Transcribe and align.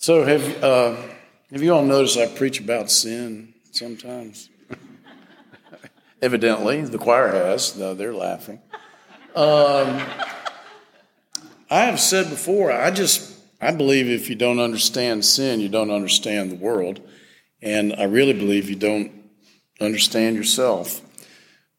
So 0.00 0.24
have 0.24 0.64
uh, 0.64 0.96
have 1.52 1.62
you 1.62 1.74
all 1.74 1.84
noticed 1.84 2.16
I 2.16 2.26
preach 2.26 2.58
about 2.58 2.90
sin 2.90 3.52
sometimes? 3.70 4.48
Evidently, 6.22 6.80
the 6.80 6.96
choir 6.96 7.28
has. 7.28 7.74
though 7.74 7.92
they're 7.92 8.14
laughing. 8.14 8.62
Um, 9.36 10.00
I 11.68 11.80
have 11.84 12.00
said 12.00 12.30
before. 12.30 12.72
I 12.72 12.90
just 12.90 13.38
I 13.60 13.72
believe 13.72 14.08
if 14.08 14.30
you 14.30 14.36
don't 14.36 14.58
understand 14.58 15.22
sin, 15.26 15.60
you 15.60 15.68
don't 15.68 15.90
understand 15.90 16.50
the 16.50 16.56
world, 16.56 17.06
and 17.60 17.92
I 17.92 18.04
really 18.04 18.32
believe 18.32 18.70
you 18.70 18.76
don't 18.76 19.12
understand 19.82 20.34
yourself. 20.34 21.02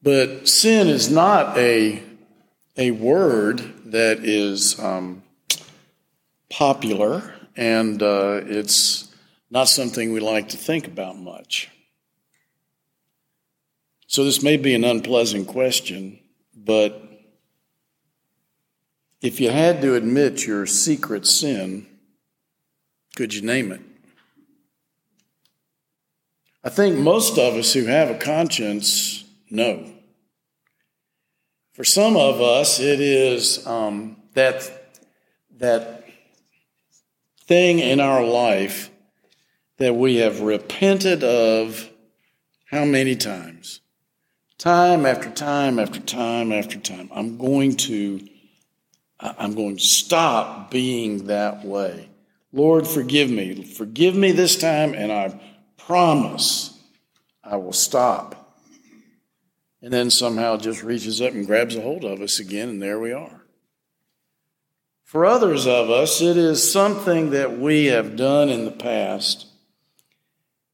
But 0.04 0.48
sin 0.48 0.90
is 0.90 1.10
not 1.10 1.58
a 1.58 2.04
a 2.78 2.92
word 2.92 3.64
that 3.86 4.20
is 4.20 4.80
um, 4.80 5.24
popular 6.52 7.41
and 7.56 8.02
uh, 8.02 8.42
it's 8.46 9.14
not 9.50 9.68
something 9.68 10.12
we 10.12 10.20
like 10.20 10.50
to 10.50 10.58
think 10.58 10.88
about 10.88 11.18
much. 11.18 11.70
So, 14.08 14.24
this 14.24 14.44
may 14.44 14.58
be 14.58 14.74
an 14.74 14.84
unpleasant 14.84 15.48
question, 15.48 16.20
but 16.56 17.02
if 19.22 19.40
you 19.40 19.50
had 19.52 19.82
to 19.82 19.96
admit 19.96 20.46
your 20.46 20.66
secret 20.66 21.28
sin, 21.28 21.86
could 23.16 23.34
you 23.34 23.42
name 23.42 23.72
it? 23.72 23.82
I 26.64 26.70
think 26.70 26.98
most 26.98 27.38
of 27.38 27.56
us 27.56 27.74
who 27.74 27.86
have 27.86 28.10
a 28.10 28.18
conscience 28.18 29.24
know. 29.50 29.92
For 31.74 31.84
some 31.84 32.18
of 32.18 32.42
us, 32.42 32.80
it 32.80 33.00
is 33.00 33.66
um, 33.66 34.18
that, 34.34 34.94
that 35.58 36.01
thing 37.52 37.80
in 37.80 38.00
our 38.00 38.24
life 38.24 38.90
that 39.78 39.94
we 39.94 40.16
have 40.16 40.40
repented 40.40 41.22
of 41.22 41.90
how 42.68 42.86
many 42.86 43.14
times? 43.14 43.82
Time 44.58 45.06
after 45.06 45.30
time 45.30 45.78
after 45.78 46.00
time 46.00 46.54
after 46.54 46.80
time. 46.80 47.10
I'm 47.14 47.38
going 47.38 47.76
to 47.76 48.26
I'm 49.20 49.54
going 49.54 49.76
to 49.76 49.84
stop 49.84 50.72
being 50.72 51.28
that 51.28 51.66
way. 51.66 52.10
Lord, 52.54 52.88
forgive 52.88 53.30
me. 53.30 53.66
Forgive 53.66 54.16
me 54.16 54.32
this 54.32 54.56
time, 54.58 54.94
and 54.94 55.12
I 55.12 55.38
promise 55.76 56.80
I 57.44 57.58
will 57.58 57.74
stop. 57.74 58.56
And 59.82 59.92
then 59.92 60.10
somehow 60.10 60.56
just 60.56 60.84
reaches 60.84 61.20
up 61.20 61.34
and 61.34 61.46
grabs 61.46 61.76
a 61.76 61.82
hold 61.82 62.06
of 62.06 62.22
us 62.22 62.40
again, 62.40 62.70
and 62.70 62.82
there 62.82 62.98
we 62.98 63.12
are. 63.12 63.41
For 65.12 65.26
others 65.26 65.68
of 65.68 65.90
us, 65.90 66.22
it 66.22 66.38
is 66.38 66.72
something 66.72 67.32
that 67.32 67.60
we 67.60 67.88
have 67.88 68.16
done 68.16 68.48
in 68.48 68.64
the 68.64 68.72
past 68.72 69.46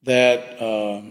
that 0.04 0.62
uh, 0.62 1.02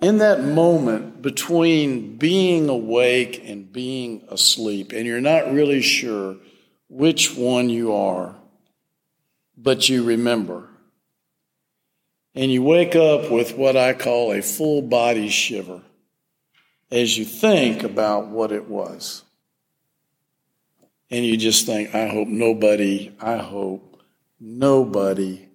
in 0.00 0.18
that 0.18 0.44
moment 0.44 1.20
between 1.20 2.16
being 2.16 2.68
awake 2.68 3.42
and 3.44 3.72
being 3.72 4.22
asleep, 4.28 4.92
and 4.92 5.04
you're 5.04 5.20
not 5.20 5.52
really 5.52 5.82
sure 5.82 6.36
which 6.88 7.34
one 7.34 7.68
you 7.68 7.92
are, 7.92 8.36
but 9.58 9.88
you 9.88 10.04
remember. 10.04 10.68
And 12.36 12.52
you 12.52 12.62
wake 12.62 12.94
up 12.94 13.32
with 13.32 13.56
what 13.56 13.76
I 13.76 13.94
call 13.94 14.30
a 14.32 14.42
full 14.42 14.80
body 14.80 15.28
shiver 15.28 15.82
as 16.92 17.18
you 17.18 17.24
think 17.24 17.82
about 17.82 18.28
what 18.28 18.52
it 18.52 18.68
was. 18.68 19.23
And 21.14 21.24
you 21.24 21.36
just 21.36 21.64
think, 21.64 21.94
I 21.94 22.08
hope 22.08 22.26
nobody, 22.26 23.14
I 23.20 23.36
hope 23.36 24.02
nobody 24.40 25.48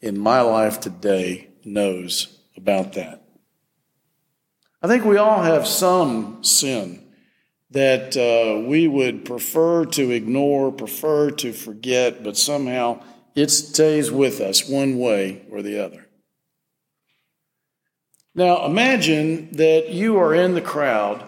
in 0.00 0.16
my 0.16 0.40
life 0.40 0.78
today 0.78 1.48
knows 1.64 2.38
about 2.56 2.92
that. 2.92 3.24
I 4.80 4.86
think 4.86 5.04
we 5.04 5.16
all 5.16 5.42
have 5.42 5.66
some 5.66 6.44
sin 6.44 7.08
that 7.72 8.16
uh, 8.16 8.68
we 8.68 8.86
would 8.86 9.24
prefer 9.24 9.84
to 9.86 10.12
ignore, 10.12 10.70
prefer 10.70 11.32
to 11.32 11.52
forget, 11.52 12.22
but 12.22 12.36
somehow 12.36 13.02
it 13.34 13.50
stays 13.50 14.12
with 14.12 14.40
us 14.40 14.68
one 14.68 15.00
way 15.00 15.42
or 15.50 15.60
the 15.62 15.84
other. 15.84 16.06
Now, 18.32 18.64
imagine 18.64 19.50
that 19.56 19.88
you 19.88 20.18
are 20.18 20.32
in 20.32 20.54
the 20.54 20.62
crowd 20.62 21.26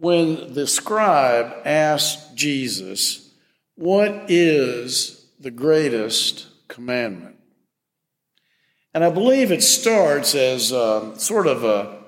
when 0.00 0.54
the 0.54 0.66
scribe 0.66 1.52
asked 1.64 2.34
Jesus, 2.34 3.30
What 3.76 4.24
is 4.28 5.26
the 5.38 5.50
greatest 5.50 6.46
commandment? 6.68 7.36
And 8.94 9.04
I 9.04 9.10
believe 9.10 9.52
it 9.52 9.62
starts 9.62 10.34
as 10.34 10.72
a, 10.72 11.12
sort 11.16 11.46
of 11.46 11.64
a, 11.64 11.98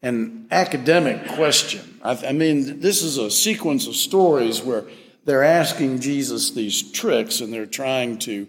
an 0.00 0.48
academic 0.50 1.28
question. 1.28 2.00
I, 2.02 2.28
I 2.28 2.32
mean, 2.32 2.80
this 2.80 3.02
is 3.02 3.18
a 3.18 3.30
sequence 3.30 3.86
of 3.86 3.94
stories 3.94 4.62
where 4.62 4.84
they're 5.24 5.44
asking 5.44 6.00
Jesus 6.00 6.50
these 6.50 6.90
tricks 6.90 7.40
and 7.40 7.52
they're 7.52 7.66
trying 7.66 8.18
to 8.20 8.48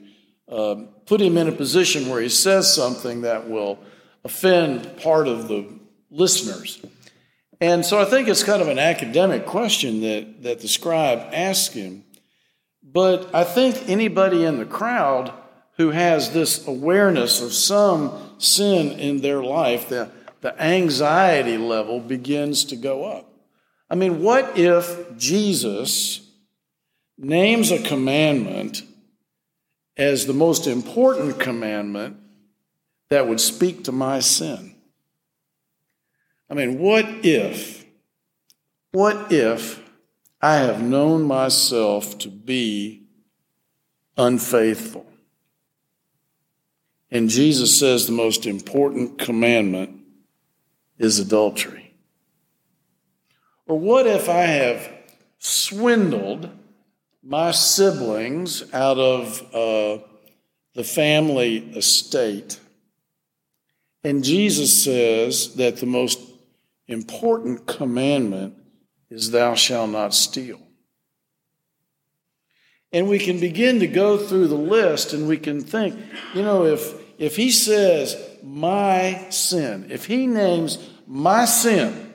uh, 0.50 0.76
put 1.06 1.22
him 1.22 1.38
in 1.38 1.48
a 1.48 1.52
position 1.52 2.10
where 2.10 2.22
he 2.22 2.30
says 2.30 2.74
something 2.74 3.22
that 3.22 3.50
will 3.50 3.78
offend 4.24 4.98
part 4.98 5.28
of 5.28 5.48
the 5.48 5.68
listeners. 6.10 6.84
And 7.64 7.86
so 7.86 7.98
I 7.98 8.04
think 8.04 8.28
it's 8.28 8.44
kind 8.44 8.62
of 8.62 8.68
an 8.68 8.78
academic 8.78 9.46
question 9.46 10.02
that, 10.02 10.44
that 10.44 10.60
the 10.60 10.68
scribe 10.68 11.30
asked 11.32 11.72
him. 11.72 12.04
But 12.84 13.34
I 13.34 13.46
think 13.46 13.88
anybody 13.88 14.44
in 14.44 14.58
the 14.58 14.66
crowd 14.66 15.32
who 15.78 15.92
has 15.92 16.34
this 16.34 16.68
awareness 16.68 17.42
of 17.42 17.54
some 17.54 18.36
sin 18.38 19.00
in 19.00 19.22
their 19.22 19.42
life, 19.42 19.88
the, 19.88 20.12
the 20.42 20.62
anxiety 20.62 21.58
level 21.58 22.02
begins 22.02 22.66
to 22.66 22.76
go 22.76 23.06
up. 23.06 23.32
I 23.90 23.96
mean, 23.96 24.22
what 24.22 24.58
if 24.58 25.18
Jesus 25.18 26.30
names 27.18 27.72
a 27.72 27.82
commandment 27.82 28.84
as 29.96 30.26
the 30.26 30.34
most 30.34 30.68
important 30.68 31.40
commandment 31.40 32.18
that 33.10 33.26
would 33.26 33.40
speak 33.40 33.86
to 33.86 33.94
my 33.94 34.20
sin? 34.20 34.76
I 36.54 36.56
mean, 36.56 36.78
what 36.78 37.08
if, 37.24 37.84
what 38.92 39.34
if 39.34 39.82
I 40.40 40.58
have 40.58 40.84
known 40.84 41.24
myself 41.24 42.20
to 42.20 42.30
be 42.30 43.08
unfaithful? 44.16 45.08
And 47.10 47.28
Jesus 47.28 47.80
says 47.80 48.06
the 48.06 48.12
most 48.12 48.46
important 48.46 49.18
commandment 49.18 50.00
is 51.00 51.18
adultery. 51.18 51.96
Or 53.66 53.80
what 53.80 54.06
if 54.06 54.30
I 54.30 54.44
have 54.44 54.94
swindled 55.40 56.52
my 57.24 57.50
siblings 57.50 58.72
out 58.72 59.00
of 59.00 59.42
uh, 59.56 60.04
the 60.76 60.84
family 60.84 61.72
estate? 61.72 62.60
And 64.04 64.24
Jesus 64.24 64.84
says 64.84 65.56
that 65.56 65.78
the 65.78 65.88
most 65.88 66.20
important 66.94 67.68
commandment 67.68 68.56
is 69.10 69.32
thou 69.32 69.54
shalt 69.54 69.90
not 69.90 70.14
steal. 70.14 70.60
And 72.94 73.10
we 73.10 73.20
can 73.20 73.40
begin 73.40 73.80
to 73.80 73.88
go 73.88 74.18
through 74.18 74.48
the 74.48 74.56
list 74.56 75.14
and 75.14 75.28
we 75.28 75.38
can 75.38 75.62
think, 75.62 76.00
you 76.34 76.44
know, 76.44 76.66
if, 76.66 76.94
if 77.18 77.36
he 77.36 77.52
says 77.52 78.16
my 78.44 79.28
sin, 79.30 79.88
if 79.90 80.06
he 80.06 80.28
names 80.28 80.78
my 81.08 81.46
sin 81.46 82.14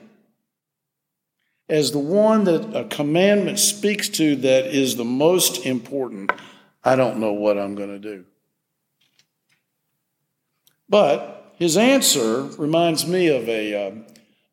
as 1.67 1.91
the 1.91 1.99
one 1.99 2.45
that 2.45 2.75
a 2.75 2.85
commandment 2.85 3.59
speaks 3.59 4.09
to 4.09 4.35
that 4.37 4.67
is 4.67 4.95
the 4.95 5.05
most 5.05 5.65
important, 5.65 6.31
I 6.83 6.95
don't 6.95 7.19
know 7.19 7.33
what 7.33 7.57
I'm 7.57 7.75
going 7.75 7.89
to 7.89 7.99
do. 7.99 8.25
But 10.87 11.53
his 11.57 11.77
answer 11.77 12.43
reminds 12.57 13.05
me 13.05 13.27
of 13.27 13.47
a, 13.47 13.87
um, 13.87 14.05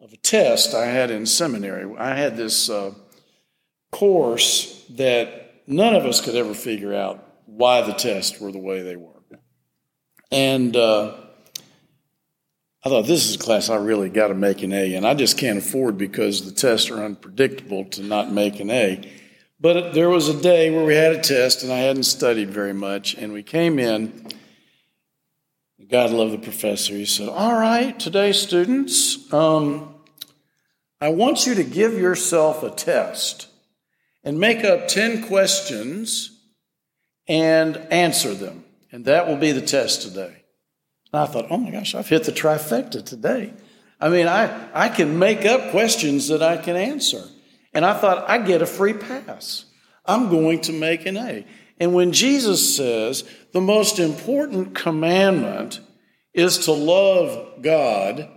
of 0.06 0.12
a 0.12 0.16
test 0.18 0.72
I 0.72 0.86
had 0.86 1.10
in 1.10 1.26
seminary. 1.26 1.92
I 1.98 2.14
had 2.14 2.36
this 2.36 2.70
uh, 2.70 2.94
course 3.90 4.84
that 4.90 5.62
none 5.66 5.96
of 5.96 6.06
us 6.06 6.20
could 6.20 6.36
ever 6.36 6.54
figure 6.54 6.94
out 6.94 7.26
why 7.46 7.82
the 7.82 7.92
tests 7.92 8.40
were 8.40 8.52
the 8.52 8.60
way 8.60 8.82
they 8.82 8.94
were. 8.94 9.10
And 10.30 10.76
uh, 10.76 11.16
I 12.84 12.88
thought, 12.88 13.06
this 13.06 13.28
is 13.28 13.34
a 13.34 13.38
class 13.38 13.68
I 13.68 13.76
really 13.76 14.08
got 14.08 14.28
to 14.28 14.34
make 14.34 14.62
an 14.62 14.72
A, 14.72 14.94
and 14.94 15.04
I 15.04 15.14
just 15.14 15.38
can't 15.38 15.58
afford 15.58 15.98
because 15.98 16.44
the 16.44 16.52
tests 16.52 16.88
are 16.88 17.02
unpredictable 17.02 17.86
to 17.86 18.02
not 18.04 18.30
make 18.30 18.60
an 18.60 18.70
A. 18.70 19.12
But 19.58 19.92
there 19.92 20.08
was 20.08 20.28
a 20.28 20.40
day 20.40 20.70
where 20.70 20.84
we 20.84 20.94
had 20.94 21.16
a 21.16 21.20
test, 21.20 21.64
and 21.64 21.72
I 21.72 21.78
hadn't 21.78 22.04
studied 22.04 22.50
very 22.50 22.74
much, 22.74 23.14
and 23.14 23.32
we 23.32 23.42
came 23.42 23.80
in. 23.80 24.28
God 25.88 26.12
love 26.12 26.30
the 26.30 26.38
professor. 26.38 26.94
He 26.94 27.06
said, 27.06 27.28
All 27.28 27.54
right, 27.54 27.98
today, 27.98 28.30
students, 28.30 29.32
um, 29.32 29.95
I 31.06 31.10
want 31.10 31.46
you 31.46 31.54
to 31.54 31.62
give 31.62 31.94
yourself 31.94 32.64
a 32.64 32.70
test 32.70 33.46
and 34.24 34.40
make 34.40 34.64
up 34.64 34.88
10 34.88 35.28
questions 35.28 36.36
and 37.28 37.76
answer 37.92 38.34
them. 38.34 38.64
And 38.90 39.04
that 39.04 39.28
will 39.28 39.36
be 39.36 39.52
the 39.52 39.60
test 39.60 40.02
today. 40.02 40.42
And 41.12 41.22
I 41.22 41.26
thought, 41.26 41.46
oh 41.48 41.58
my 41.58 41.70
gosh, 41.70 41.94
I've 41.94 42.08
hit 42.08 42.24
the 42.24 42.32
trifecta 42.32 43.04
today. 43.04 43.52
I 44.00 44.08
mean, 44.08 44.26
I, 44.26 44.68
I 44.74 44.88
can 44.88 45.16
make 45.16 45.44
up 45.44 45.70
questions 45.70 46.26
that 46.26 46.42
I 46.42 46.56
can 46.56 46.74
answer. 46.74 47.22
And 47.72 47.86
I 47.86 47.94
thought, 47.94 48.28
I 48.28 48.38
get 48.38 48.60
a 48.60 48.66
free 48.66 48.94
pass. 48.94 49.64
I'm 50.04 50.28
going 50.28 50.62
to 50.62 50.72
make 50.72 51.06
an 51.06 51.16
A. 51.18 51.46
And 51.78 51.94
when 51.94 52.10
Jesus 52.10 52.74
says 52.76 53.22
the 53.52 53.60
most 53.60 54.00
important 54.00 54.74
commandment 54.74 55.78
is 56.34 56.58
to 56.64 56.72
love 56.72 57.62
God 57.62 58.28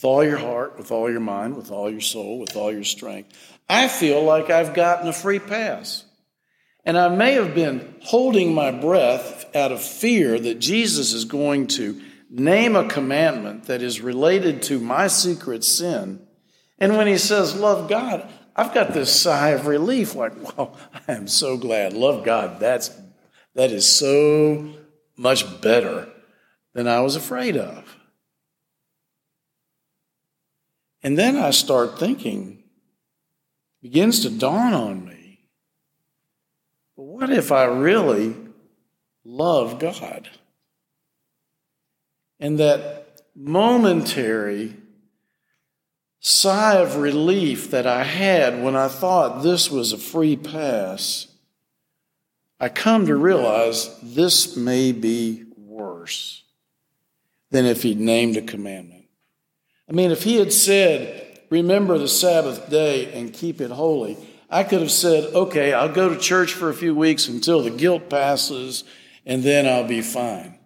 with 0.00 0.06
all 0.06 0.24
your 0.24 0.38
heart, 0.38 0.78
with 0.78 0.90
all 0.90 1.10
your 1.10 1.20
mind, 1.20 1.54
with 1.54 1.70
all 1.70 1.90
your 1.90 2.00
soul, 2.00 2.38
with 2.38 2.56
all 2.56 2.72
your 2.72 2.84
strength, 2.84 3.36
I 3.68 3.86
feel 3.86 4.24
like 4.24 4.48
I've 4.48 4.72
gotten 4.72 5.06
a 5.06 5.12
free 5.12 5.38
pass. 5.38 6.06
And 6.86 6.96
I 6.96 7.14
may 7.14 7.34
have 7.34 7.54
been 7.54 7.96
holding 8.00 8.54
my 8.54 8.70
breath 8.70 9.54
out 9.54 9.72
of 9.72 9.82
fear 9.82 10.38
that 10.38 10.58
Jesus 10.58 11.12
is 11.12 11.26
going 11.26 11.66
to 11.66 12.00
name 12.30 12.76
a 12.76 12.88
commandment 12.88 13.64
that 13.64 13.82
is 13.82 14.00
related 14.00 14.62
to 14.62 14.80
my 14.80 15.06
secret 15.06 15.64
sin. 15.64 16.26
And 16.78 16.96
when 16.96 17.06
he 17.06 17.18
says, 17.18 17.54
Love 17.54 17.90
God, 17.90 18.26
I've 18.56 18.72
got 18.72 18.94
this 18.94 19.14
sigh 19.14 19.50
of 19.50 19.66
relief 19.66 20.14
like, 20.14 20.34
wow, 20.56 20.72
I 21.06 21.12
am 21.12 21.28
so 21.28 21.58
glad. 21.58 21.92
Love 21.92 22.24
God. 22.24 22.58
That's, 22.58 22.90
that 23.54 23.70
is 23.70 23.98
so 23.98 24.72
much 25.18 25.60
better 25.60 26.08
than 26.72 26.88
I 26.88 27.00
was 27.00 27.16
afraid 27.16 27.58
of. 27.58 27.99
And 31.02 31.18
then 31.18 31.36
I 31.36 31.50
start 31.50 31.98
thinking, 31.98 32.62
begins 33.82 34.20
to 34.20 34.30
dawn 34.30 34.74
on 34.74 35.06
me, 35.06 35.40
what 36.94 37.30
if 37.30 37.50
I 37.50 37.64
really 37.64 38.36
love 39.24 39.78
God? 39.78 40.28
And 42.38 42.58
that 42.58 43.22
momentary 43.34 44.76
sigh 46.20 46.76
of 46.76 46.96
relief 46.96 47.70
that 47.70 47.86
I 47.86 48.04
had 48.04 48.62
when 48.62 48.76
I 48.76 48.88
thought 48.88 49.42
this 49.42 49.70
was 49.70 49.92
a 49.92 49.98
free 49.98 50.36
pass, 50.36 51.26
I 52.58 52.68
come 52.68 53.06
to 53.06 53.16
realize 53.16 53.98
this 54.02 54.56
may 54.56 54.92
be 54.92 55.44
worse 55.56 56.44
than 57.50 57.64
if 57.64 57.82
he'd 57.82 57.98
named 57.98 58.36
a 58.36 58.42
commandment. 58.42 58.99
I 59.90 59.92
mean, 59.92 60.12
if 60.12 60.22
he 60.22 60.36
had 60.36 60.52
said, 60.52 61.16
Remember 61.50 61.98
the 61.98 62.06
Sabbath 62.06 62.70
day 62.70 63.12
and 63.12 63.32
keep 63.32 63.60
it 63.60 63.72
holy, 63.72 64.16
I 64.48 64.62
could 64.62 64.80
have 64.80 64.90
said, 64.92 65.34
Okay, 65.34 65.72
I'll 65.72 65.92
go 65.92 66.08
to 66.08 66.16
church 66.16 66.54
for 66.54 66.70
a 66.70 66.74
few 66.74 66.94
weeks 66.94 67.26
until 67.26 67.62
the 67.62 67.70
guilt 67.70 68.08
passes 68.08 68.84
and 69.26 69.42
then 69.42 69.66
I'll 69.66 69.86
be 69.86 70.00
fine. 70.00 70.58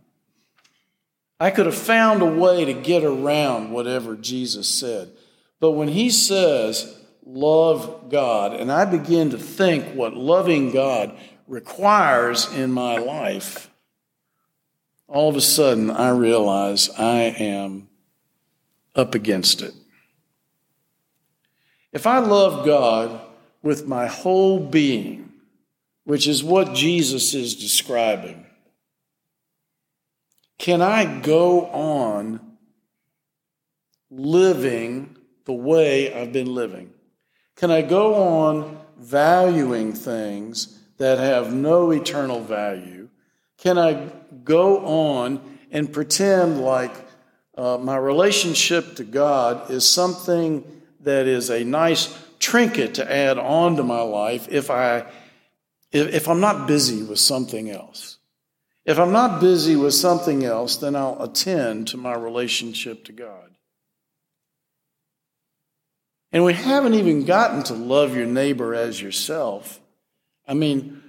I 1.40 1.50
could 1.50 1.66
have 1.66 1.74
found 1.74 2.22
a 2.22 2.26
way 2.26 2.64
to 2.66 2.74
get 2.74 3.02
around 3.02 3.70
whatever 3.70 4.14
Jesus 4.14 4.68
said. 4.68 5.10
But 5.58 5.72
when 5.72 5.88
he 5.88 6.10
says, 6.10 6.96
love 7.24 8.10
God, 8.10 8.52
and 8.54 8.70
I 8.70 8.84
begin 8.84 9.30
to 9.30 9.38
think 9.38 9.94
what 9.94 10.14
loving 10.14 10.70
God 10.70 11.16
requires 11.46 12.52
in 12.52 12.70
my 12.70 12.98
life, 12.98 13.70
all 15.08 15.30
of 15.30 15.36
a 15.36 15.40
sudden 15.40 15.90
I 15.90 16.10
realize 16.10 16.90
I 16.90 17.22
am 17.38 17.88
up 18.94 19.14
against 19.14 19.62
it. 19.62 19.74
If 21.92 22.06
I 22.06 22.18
love 22.18 22.64
God 22.64 23.20
with 23.62 23.86
my 23.86 24.06
whole 24.06 24.60
being, 24.60 25.32
which 26.04 26.26
is 26.26 26.42
what 26.42 26.74
Jesus 26.74 27.34
is 27.34 27.54
describing, 27.54 28.44
can 30.58 30.82
I 30.82 31.20
go 31.20 31.66
on 31.66 32.40
living 34.10 35.16
the 35.44 35.52
way 35.52 36.14
I've 36.14 36.32
been 36.32 36.54
living? 36.54 36.92
Can 37.56 37.70
I 37.70 37.82
go 37.82 38.14
on 38.14 38.80
valuing 38.98 39.92
things 39.92 40.78
that 40.98 41.18
have 41.18 41.52
no 41.52 41.90
eternal 41.90 42.40
value? 42.40 43.08
Can 43.58 43.78
I 43.78 44.10
go 44.44 44.84
on 44.84 45.58
and 45.70 45.92
pretend 45.92 46.60
like 46.60 46.92
uh, 47.56 47.78
my 47.78 47.96
relationship 47.96 48.96
to 48.96 49.04
God 49.04 49.70
is 49.70 49.88
something 49.88 50.64
that 51.00 51.26
is 51.26 51.50
a 51.50 51.64
nice 51.64 52.16
trinket 52.38 52.94
to 52.94 53.12
add 53.12 53.38
on 53.38 53.76
to 53.76 53.82
my 53.82 54.00
life 54.00 54.48
if 54.50 54.70
I 54.70 55.06
if, 55.92 56.12
if 56.12 56.28
I'm 56.28 56.40
not 56.40 56.66
busy 56.66 57.02
with 57.02 57.20
something 57.20 57.70
else? 57.70 58.18
If 58.84 58.98
I'm 58.98 59.12
not 59.12 59.40
busy 59.40 59.76
with 59.76 59.94
something 59.94 60.44
else, 60.44 60.76
then 60.76 60.94
I'll 60.96 61.22
attend 61.22 61.88
to 61.88 61.96
my 61.96 62.14
relationship 62.14 63.04
to 63.04 63.12
God. 63.12 63.50
And 66.32 66.44
we 66.44 66.52
haven't 66.52 66.94
even 66.94 67.24
gotten 67.24 67.62
to 67.64 67.74
love 67.74 68.16
your 68.16 68.26
neighbor 68.26 68.74
as 68.74 69.00
yourself. 69.00 69.80
I 70.46 70.54
mean, 70.54 71.00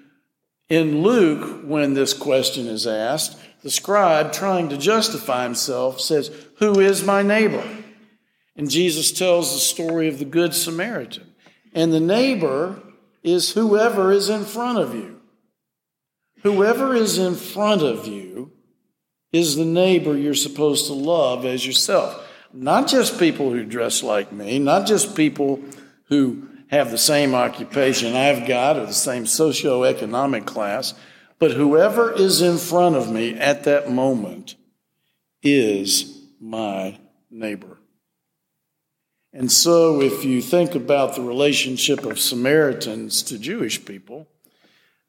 in 0.70 1.02
Luke, 1.02 1.64
when 1.66 1.96
this 1.96 2.14
question 2.14 2.68
is 2.68 2.86
asked, 2.86 3.38
the 3.66 3.72
scribe, 3.72 4.32
trying 4.32 4.70
to 4.70 4.78
justify 4.78 5.44
himself, 5.44 6.00
says, 6.00 6.30
Who 6.60 6.80
is 6.80 7.04
my 7.04 7.24
neighbor? 7.24 7.68
And 8.56 8.70
Jesus 8.70 9.12
tells 9.12 9.52
the 9.52 9.60
story 9.60 10.08
of 10.08 10.20
the 10.20 10.26
Good 10.26 10.54
Samaritan. 10.54 11.34
And 11.74 11.92
the 11.92 12.00
neighbor 12.00 12.80
is 13.24 13.54
whoever 13.54 14.12
is 14.12 14.30
in 14.30 14.46
front 14.46 14.78
of 14.78 14.94
you. 14.94 15.20
Whoever 16.44 16.94
is 16.94 17.18
in 17.18 17.34
front 17.34 17.82
of 17.82 18.06
you 18.06 18.52
is 19.34 19.56
the 19.56 19.66
neighbor 19.66 20.16
you're 20.16 20.36
supposed 20.36 20.86
to 20.86 20.94
love 20.94 21.44
as 21.44 21.66
yourself. 21.66 22.24
Not 22.54 22.88
just 22.88 23.18
people 23.18 23.50
who 23.50 23.66
dress 23.66 24.04
like 24.04 24.32
me, 24.32 24.60
not 24.60 24.86
just 24.86 25.16
people 25.16 25.60
who 26.10 26.48
have 26.68 26.92
the 26.92 27.00
same 27.00 27.34
occupation 27.34 28.16
I've 28.16 28.48
got 28.48 28.78
or 28.78 28.86
the 28.86 28.94
same 28.94 29.24
socioeconomic 29.24 30.46
class, 30.46 30.94
but 31.40 31.52
whoever 31.52 32.12
is 32.12 32.42
in 32.42 32.58
front 32.58 32.96
of 32.96 33.12
me 33.12 33.34
at 33.34 33.64
that 33.64 33.92
moment 33.92 34.56
is 35.42 36.22
my 36.40 37.00
neighbor. 37.30 37.78
And 39.34 39.52
so, 39.52 40.02
if 40.02 40.24
you 40.24 40.42
think 40.42 40.76
about 40.76 41.16
the 41.16 41.22
relationship 41.22 42.06
of 42.06 42.20
Samaritans 42.20 43.22
to 43.24 43.38
Jewish 43.38 43.84
people, 43.84 44.28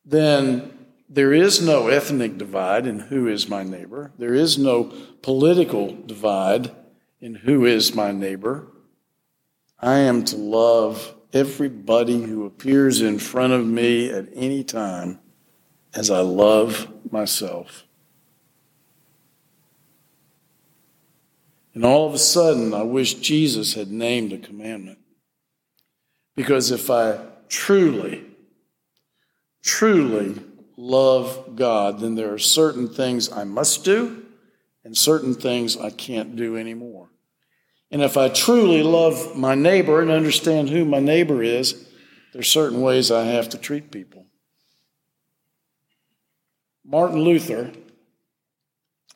then 0.05 0.77
there 1.09 1.33
is 1.33 1.63
no 1.63 1.87
ethnic 1.87 2.37
divide 2.37 2.87
in 2.87 2.99
who 2.99 3.29
is 3.29 3.49
my 3.49 3.63
neighbor. 3.63 4.11
There 4.19 4.35
is 4.35 4.59
no 4.59 4.93
political 5.23 5.95
divide 5.95 6.73
in 7.21 7.37
who 7.37 7.65
is 7.65 7.95
my 7.95 8.11
neighbor. 8.11 8.67
I 9.79 9.99
am 9.99 10.25
to 10.25 10.37
love 10.37 11.15
everybody 11.33 12.23
who 12.23 12.47
appears 12.47 13.01
in 13.01 13.21
front 13.21 13.53
of 13.53 13.65
me 13.65 14.11
at 14.11 14.27
any 14.35 14.65
time 14.65 15.21
as 15.97 16.11
I 16.11 16.21
love 16.21 16.93
myself. 17.11 17.85
And 21.75 21.85
all 21.85 22.07
of 22.07 22.15
a 22.15 22.19
sudden, 22.19 22.73
I 22.73 22.83
wish 22.83 23.15
Jesus 23.15 23.75
had 23.75 23.91
named 23.91 24.33
a 24.33 24.39
commandment. 24.39 24.99
Because 26.35 26.71
if 26.71 26.91
I 26.91 27.19
truly, 27.49 28.25
truly 29.63 30.41
love 30.77 31.57
God, 31.57 32.01
then 32.01 32.15
there 32.15 32.33
are 32.33 32.39
certain 32.39 32.89
things 32.89 33.33
I 33.33 33.45
must 33.45 33.85
do 33.85 34.23
and 34.85 34.97
certain 34.97 35.35
things 35.35 35.77
I 35.77 35.91
can't 35.91 36.37
do 36.37 36.57
anymore. 36.57 37.09
And 37.91 38.03
if 38.03 38.17
I 38.17 38.29
truly 38.29 38.83
love 38.83 39.37
my 39.37 39.55
neighbor 39.55 40.03
and 40.03 40.11
understand 40.11 40.69
who 40.69 40.85
my 40.85 41.01
neighbor 41.01 41.43
is, 41.43 41.89
there's 42.33 42.51
certain 42.51 42.83
ways 42.83 43.11
I 43.11 43.25
have 43.25 43.49
to 43.51 43.59
treat 43.59 43.91
people. 43.91 44.27
Martin 46.89 47.19
Luther 47.19 47.73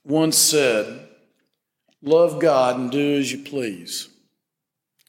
once 0.05 0.37
said, 0.37 1.07
Love 2.03 2.41
God 2.41 2.79
and 2.79 2.91
do 2.91 3.19
as 3.19 3.31
you 3.31 3.39
please. 3.39 4.09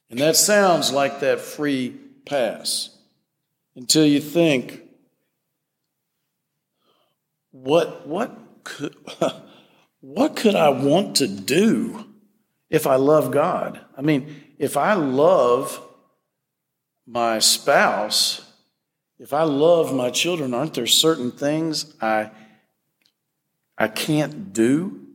And 0.10 0.20
that 0.20 0.36
sounds 0.36 0.92
like 0.92 1.22
that 1.22 1.40
free 1.40 1.96
pass 2.26 2.98
until 3.76 4.06
you 4.06 4.20
think, 4.20 4.82
what, 7.52 8.06
what, 8.06 8.38
could, 8.64 8.96
what 10.02 10.36
could 10.36 10.56
I 10.56 10.70
want 10.70 11.16
to 11.18 11.28
do 11.28 12.06
if 12.70 12.86
I 12.86 12.96
love 12.96 13.32
God? 13.32 13.80
I 13.98 14.02
mean, 14.02 14.44
if 14.60 14.78
I 14.78 14.94
love 14.94 15.82
my 17.08 17.40
spouse, 17.40 18.42
if 19.18 19.34
I 19.34 19.44
love 19.44 19.96
my 19.96 20.10
children, 20.10 20.54
aren't 20.54 20.74
there 20.74 20.88
certain 20.88 21.32
things 21.32 21.96
I, 22.02 22.32
I 23.82 23.88
can't 23.88 24.54
do 24.54 25.08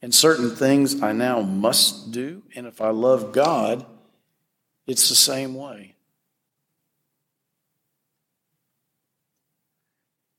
and 0.00 0.14
certain 0.14 0.50
things 0.54 1.02
I 1.02 1.10
now 1.10 1.40
must 1.40 2.12
do? 2.12 2.42
And 2.54 2.68
if 2.68 2.80
I 2.80 2.90
love 2.90 3.32
God, 3.32 3.84
it's 4.86 5.08
the 5.08 5.16
same 5.16 5.56
way. 5.56 5.96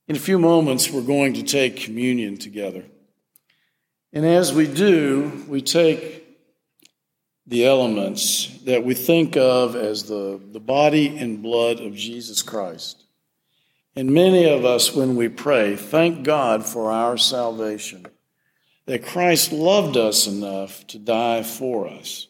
In 0.07 0.15
a 0.15 0.19
few 0.19 0.39
moments, 0.39 0.89
we're 0.89 1.01
going 1.01 1.33
to 1.33 1.43
take 1.43 1.75
communion 1.75 2.37
together. 2.37 2.85
And 4.13 4.25
as 4.25 4.53
we 4.53 4.65
do, 4.65 5.43
we 5.49 5.61
take 5.61 6.25
the 7.47 7.65
elements 7.65 8.59
that 8.63 8.85
we 8.85 8.93
think 8.93 9.35
of 9.35 9.75
as 9.75 10.03
the, 10.03 10.39
the 10.53 10.61
body 10.61 11.17
and 11.17 11.43
blood 11.43 11.81
of 11.81 11.95
Jesus 11.95 12.41
Christ. 12.41 13.02
And 13.95 14.11
many 14.11 14.45
of 14.45 14.65
us, 14.65 14.95
when 14.95 15.15
we 15.15 15.29
pray, 15.29 15.75
thank 15.75 16.23
God 16.23 16.65
for 16.65 16.91
our 16.91 17.17
salvation, 17.17 18.07
that 18.85 19.05
Christ 19.05 19.51
loved 19.51 19.97
us 19.97 20.27
enough 20.27 20.85
to 20.87 20.99
die 20.99 21.43
for 21.43 21.87
us. 21.87 22.27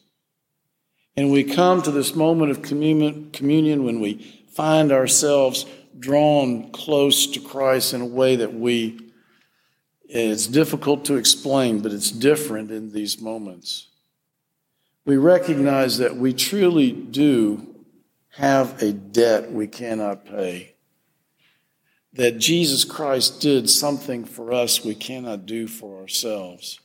And 1.16 1.30
we 1.30 1.44
come 1.44 1.80
to 1.82 1.90
this 1.90 2.14
moment 2.14 2.50
of 2.50 2.62
communion, 2.62 3.84
when 3.84 4.00
we 4.00 4.44
find 4.52 4.92
ourselves 4.92 5.64
drawn 5.98 6.70
close 6.72 7.26
to 7.28 7.40
Christ 7.40 7.94
in 7.94 8.00
a 8.00 8.06
way 8.06 8.36
that 8.36 8.52
we, 8.52 8.98
it's 10.06 10.46
difficult 10.46 11.04
to 11.06 11.16
explain, 11.16 11.80
but 11.80 11.92
it's 11.92 12.10
different 12.10 12.70
in 12.70 12.92
these 12.92 13.20
moments 13.20 13.88
we 15.04 15.16
recognize 15.16 15.98
that 15.98 16.16
we 16.16 16.32
truly 16.32 16.92
do 16.92 17.74
have 18.30 18.82
a 18.82 18.92
debt 18.92 19.52
we 19.52 19.66
cannot 19.66 20.24
pay. 20.24 20.73
That 22.14 22.38
Jesus 22.38 22.84
Christ 22.84 23.40
did 23.40 23.68
something 23.68 24.24
for 24.24 24.52
us 24.52 24.84
we 24.84 24.94
cannot 24.94 25.46
do 25.46 25.66
for 25.66 26.00
ourselves. 26.00 26.80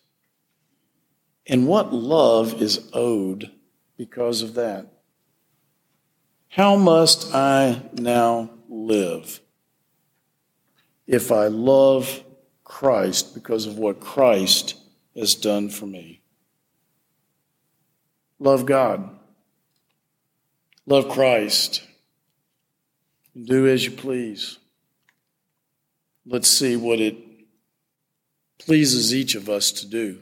And 1.46 1.68
what 1.68 1.94
love 1.94 2.62
is 2.62 2.90
owed 2.94 3.52
because 3.98 4.42
of 4.42 4.56
that? 4.56 4.88
How 6.50 6.76
must 6.76 7.34
I 7.34 7.82
now 7.94 8.50
live 8.68 9.40
if 11.06 11.32
I 11.32 11.48
love 11.48 12.24
Christ 12.64 13.34
because 13.34 13.68
of 13.68 13.78
what 13.78 14.00
Christ 14.00 14.76
has 15.16 15.36
done 15.36 15.70
for 15.70 15.86
me? 15.86 16.22
Love 18.40 18.66
God. 18.66 19.10
Love 20.86 21.10
Christ. 21.10 21.84
Do 23.40 23.68
as 23.68 23.86
you 23.86 23.92
please. 23.92 24.58
Let's 26.32 26.48
see 26.48 26.76
what 26.76 27.00
it 27.00 27.18
pleases 28.60 29.16
each 29.16 29.34
of 29.34 29.50
us 29.50 29.72
to 29.72 29.88
do. 29.88 30.20